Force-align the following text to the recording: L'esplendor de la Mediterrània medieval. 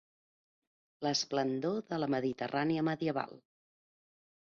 L'esplendor 1.09 1.79
de 1.93 2.01
la 2.01 2.09
Mediterrània 2.17 2.89
medieval. 2.91 3.41